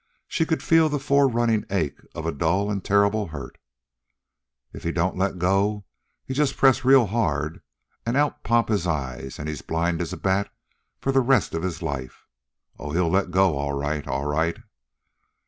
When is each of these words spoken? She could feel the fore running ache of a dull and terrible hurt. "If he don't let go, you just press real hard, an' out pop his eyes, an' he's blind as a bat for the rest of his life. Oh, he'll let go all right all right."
She 0.27 0.47
could 0.47 0.63
feel 0.63 0.89
the 0.89 0.97
fore 0.97 1.27
running 1.27 1.63
ache 1.69 1.99
of 2.15 2.25
a 2.25 2.31
dull 2.31 2.71
and 2.71 2.83
terrible 2.83 3.27
hurt. 3.27 3.59
"If 4.73 4.81
he 4.83 4.91
don't 4.91 5.15
let 5.15 5.37
go, 5.37 5.85
you 6.25 6.33
just 6.33 6.57
press 6.57 6.83
real 6.83 7.05
hard, 7.05 7.61
an' 8.03 8.15
out 8.15 8.41
pop 8.43 8.69
his 8.69 8.87
eyes, 8.87 9.37
an' 9.37 9.45
he's 9.45 9.61
blind 9.61 10.01
as 10.01 10.11
a 10.11 10.17
bat 10.17 10.49
for 10.97 11.11
the 11.11 11.21
rest 11.21 11.53
of 11.53 11.61
his 11.61 11.83
life. 11.83 12.25
Oh, 12.79 12.93
he'll 12.93 13.11
let 13.11 13.29
go 13.29 13.55
all 13.57 13.73
right 13.73 14.07
all 14.07 14.25
right." 14.25 14.57